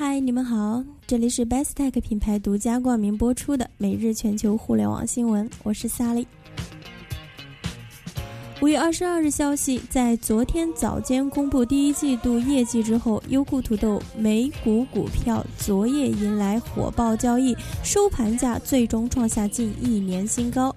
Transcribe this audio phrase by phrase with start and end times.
[0.00, 6.24] 嗨，你们好，这里是 Bestech 品牌独家冠名播出的每日全球互联网新闻，我是 Sally。
[8.60, 20.74] 五月二十二日消息，在昨天早间公布第一季度业绩之后，优酷土豆美股股票昨夜迎来火爆交易，收盘价最终创下近一年新高。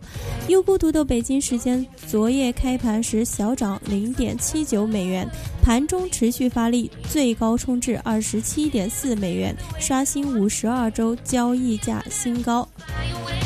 [0.48, 5.28] 优酷土豆北京时间昨夜开盘时小涨零点七九美元，
[5.64, 12.68] 盘中持续发力，最高冲至二十七点四美元，刷新五十二周交易价新高。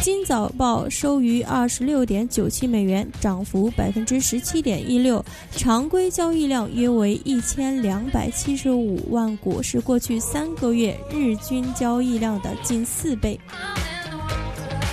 [0.02, 13.39] 今早报收于二十六点九七美元，涨幅百分之十七点一六，常规交易量约为一千两百七十五万股，是过去三个月日均交易量的近四倍。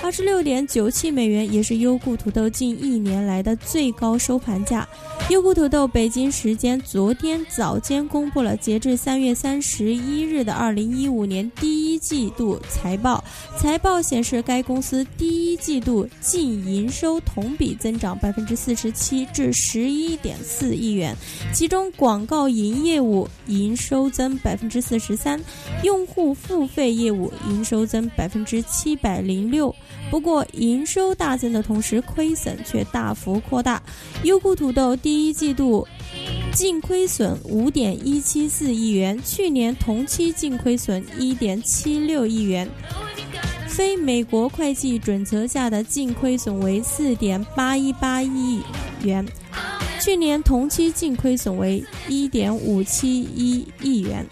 [0.02, 4.88] 二十六点九七美元也是优酷土豆近一年来的最高收盘价。
[5.30, 13.22] 优酷土豆北京时间昨天早间公布了截至三月三十一日的二零一五年第一季度财报。
[13.56, 21.16] 财报显示，该公司第一季度净营收同比增长百分之四十七至十一点四亿元，
[21.54, 25.40] 其中广告营业务营收增百分之四十三，
[25.84, 29.74] 用户付费业务营收增百分之七百零六。
[30.10, 33.80] 不过，营收大增的同时，亏损却大幅扩大。
[34.24, 35.86] 优酷土豆第一季度
[36.52, 42.68] 净亏损五点一七四亿元，去年同期净亏损一点七六亿元，
[43.74, 48.60] 非美国会计准则下的净亏损为四点八一八亿
[49.02, 49.26] 元，
[49.98, 54.26] 去年同期净亏损为一点五七一亿元。